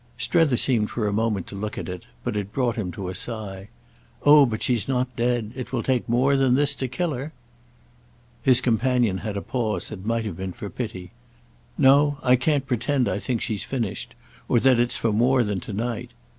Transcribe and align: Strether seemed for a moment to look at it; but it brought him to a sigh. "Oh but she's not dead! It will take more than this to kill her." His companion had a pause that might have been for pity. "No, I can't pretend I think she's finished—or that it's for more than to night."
Strether 0.17 0.57
seemed 0.57 0.89
for 0.89 1.05
a 1.07 1.13
moment 1.13 1.45
to 1.45 1.55
look 1.55 1.77
at 1.77 1.87
it; 1.87 2.07
but 2.23 2.35
it 2.35 2.51
brought 2.51 2.75
him 2.75 2.91
to 2.93 3.07
a 3.07 3.13
sigh. 3.13 3.69
"Oh 4.23 4.47
but 4.47 4.63
she's 4.63 4.87
not 4.87 5.15
dead! 5.15 5.51
It 5.55 5.71
will 5.71 5.83
take 5.83 6.09
more 6.09 6.35
than 6.35 6.55
this 6.55 6.73
to 6.73 6.87
kill 6.87 7.13
her." 7.13 7.33
His 8.41 8.61
companion 8.61 9.19
had 9.19 9.37
a 9.37 9.43
pause 9.43 9.89
that 9.89 10.03
might 10.03 10.25
have 10.25 10.37
been 10.37 10.53
for 10.53 10.71
pity. 10.71 11.11
"No, 11.77 12.17
I 12.23 12.35
can't 12.35 12.65
pretend 12.65 13.07
I 13.07 13.19
think 13.19 13.41
she's 13.41 13.63
finished—or 13.63 14.59
that 14.61 14.79
it's 14.79 14.97
for 14.97 15.11
more 15.13 15.43
than 15.43 15.59
to 15.59 15.71
night." 15.71 16.13